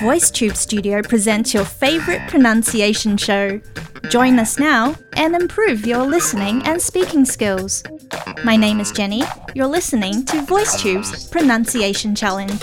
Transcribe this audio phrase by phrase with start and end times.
[0.00, 3.60] VoiceTube Studio presents your favorite pronunciation show.
[4.10, 7.82] Join us now and improve your listening and speaking skills.
[8.44, 9.22] My name is Jenny.
[9.54, 12.60] You're listening to VoiceTube's Pronunciation Challenge.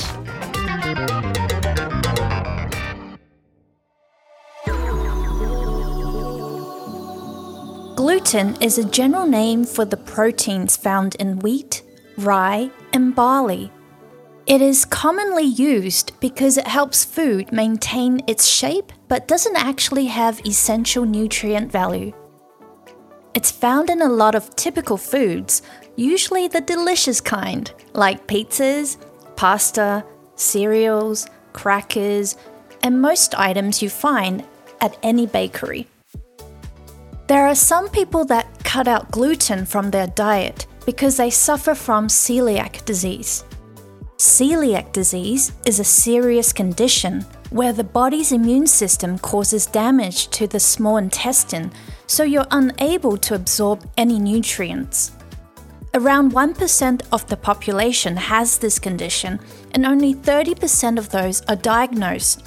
[7.95, 11.81] Gluten is a general name for the proteins found in wheat,
[12.17, 13.71] rye, and barley.
[14.47, 20.39] It is commonly used because it helps food maintain its shape but doesn't actually have
[20.45, 22.13] essential nutrient value.
[23.33, 25.63] It's found in a lot of typical foods,
[25.97, 28.95] usually the delicious kind, like pizzas,
[29.35, 32.37] pasta, cereals, crackers,
[32.83, 34.45] and most items you find
[34.79, 35.87] at any bakery.
[37.27, 42.07] There are some people that cut out gluten from their diet because they suffer from
[42.07, 43.43] celiac disease.
[44.17, 47.21] Celiac disease is a serious condition
[47.51, 51.71] where the body's immune system causes damage to the small intestine,
[52.07, 55.11] so you're unable to absorb any nutrients.
[55.93, 59.39] Around 1% of the population has this condition,
[59.73, 62.43] and only 30% of those are diagnosed.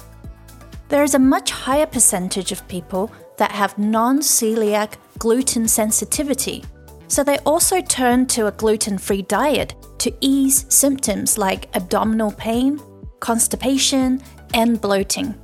[0.89, 6.65] There is a much higher percentage of people that have non celiac gluten sensitivity,
[7.07, 12.81] so they also turn to a gluten free diet to ease symptoms like abdominal pain,
[13.19, 14.21] constipation,
[14.53, 15.35] and bloating.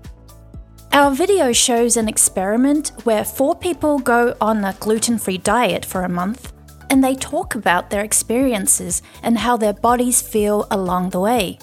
[0.91, 6.02] Our video shows an experiment where four people go on a gluten free diet for
[6.02, 6.53] a month
[6.89, 11.59] and they talk about their experiences and how their bodies feel along the way.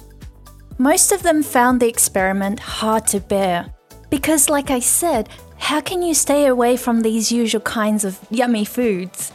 [0.78, 3.75] Most of them found the experiment hard to bear
[4.09, 8.65] because, like I said, how can you stay away from these usual kinds of yummy
[8.65, 9.33] foods?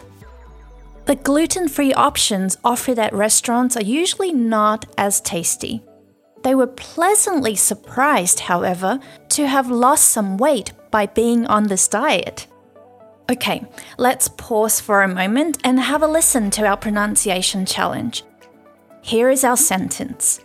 [1.10, 5.82] The gluten free options offered at restaurants are usually not as tasty.
[6.44, 9.00] They were pleasantly surprised, however,
[9.30, 12.46] to have lost some weight by being on this diet.
[13.28, 13.66] Okay,
[13.98, 18.24] let's pause for a moment and have a listen to our pronunciation challenge.
[19.02, 20.42] Here is our sentence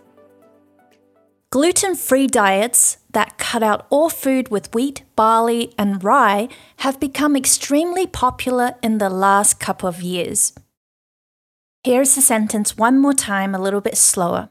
[1.55, 3.24] Gluten free diets that
[3.55, 6.49] cut out all food with wheat, barley, and rye
[6.79, 10.53] have become extremely popular in the last couple of years.
[11.85, 14.51] Here's the sentence one more time, a little bit slower.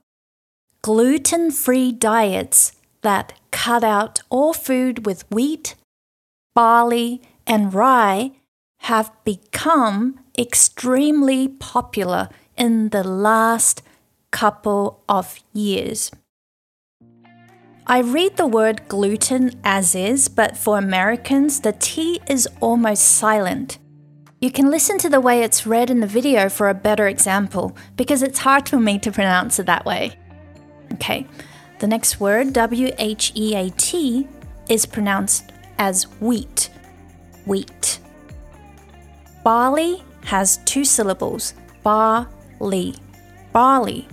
[0.82, 2.72] Gluten free diets
[3.02, 5.76] that cut out all food with wheat,
[6.56, 8.32] barley, and rye
[8.88, 13.82] have become extremely popular in the last
[14.32, 16.10] couple of years.
[17.86, 23.78] I read the word gluten as is, but for Americans, the T is almost silent.
[24.40, 27.76] You can listen to the way it's read in the video for a better example,
[27.98, 30.18] because it's hard for me to pronounce it that way.
[30.94, 31.28] Okay,
[31.80, 34.30] the next word, W H E A T,
[34.70, 36.70] is pronounced as wheat.
[37.46, 38.00] Wheat.
[39.44, 42.96] Barley has two syllables, barley.
[43.52, 44.08] Barley.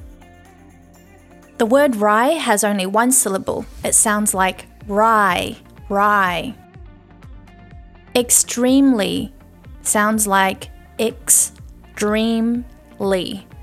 [1.60, 3.66] The word rye has only one syllable.
[3.84, 5.58] It sounds like rye,
[5.90, 6.54] rye.
[8.16, 9.34] Extremely
[9.82, 12.64] sounds like extremely.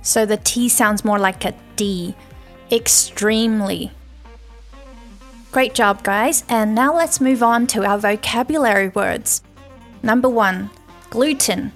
[0.04, 2.14] So the T sounds more like a D.
[2.72, 3.92] Extremely.
[5.52, 6.44] Great job, guys.
[6.50, 9.42] And now let's move on to our vocabulary words.
[10.04, 10.70] Number one,
[11.10, 11.72] gluten.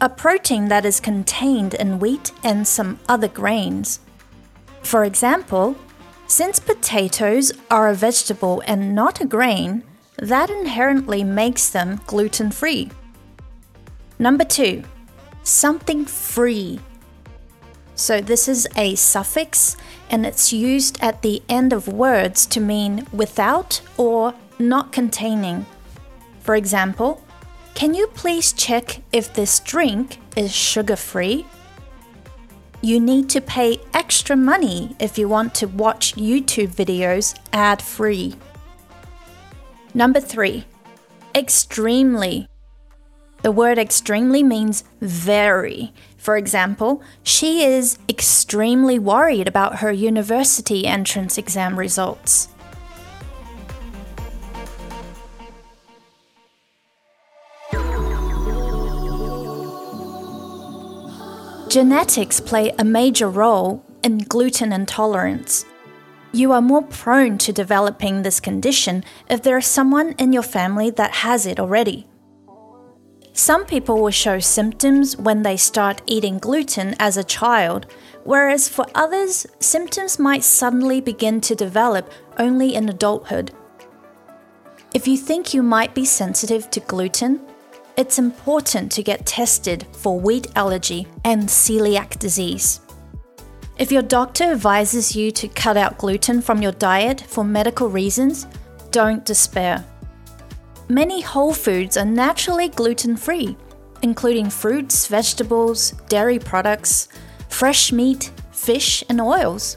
[0.00, 3.98] A protein that is contained in wheat and some other grains.
[4.84, 5.76] For example,
[6.26, 9.82] since potatoes are a vegetable and not a grain,
[10.18, 12.90] that inherently makes them gluten free.
[14.18, 14.84] Number two,
[15.42, 16.80] something free.
[17.96, 19.76] So, this is a suffix
[20.10, 25.66] and it's used at the end of words to mean without or not containing.
[26.40, 27.24] For example,
[27.74, 31.46] can you please check if this drink is sugar free?
[32.84, 38.34] You need to pay extra money if you want to watch YouTube videos ad free.
[39.94, 40.66] Number three,
[41.34, 42.46] extremely.
[43.40, 45.94] The word extremely means very.
[46.18, 52.48] For example, she is extremely worried about her university entrance exam results.
[61.74, 65.64] Genetics play a major role in gluten intolerance.
[66.30, 70.90] You are more prone to developing this condition if there is someone in your family
[70.90, 72.06] that has it already.
[73.32, 77.88] Some people will show symptoms when they start eating gluten as a child,
[78.22, 83.50] whereas for others, symptoms might suddenly begin to develop only in adulthood.
[84.94, 87.40] If you think you might be sensitive to gluten,
[87.96, 92.80] it's important to get tested for wheat allergy and celiac disease.
[93.78, 98.46] If your doctor advises you to cut out gluten from your diet for medical reasons,
[98.90, 99.84] don't despair.
[100.88, 103.56] Many whole foods are naturally gluten free,
[104.02, 107.08] including fruits, vegetables, dairy products,
[107.48, 109.76] fresh meat, fish, and oils.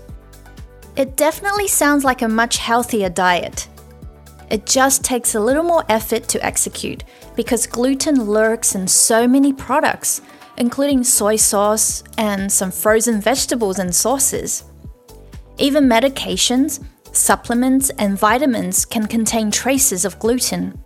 [0.95, 3.67] It definitely sounds like a much healthier diet.
[4.49, 7.03] It just takes a little more effort to execute
[7.35, 10.21] because gluten lurks in so many products,
[10.57, 14.63] including soy sauce and some frozen vegetables and sauces.
[15.57, 20.79] Even medications, supplements, and vitamins can contain traces of gluten.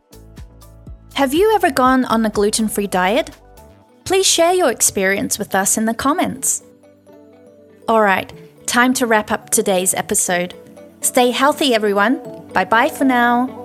[1.14, 3.30] Have you ever gone on a gluten free diet?
[4.06, 6.64] Please share your experience with us in the comments.
[7.88, 8.34] Alright,
[8.66, 10.56] time to wrap up today's episode.
[11.02, 12.22] Stay healthy, everyone.
[12.54, 13.61] Bye bye for now.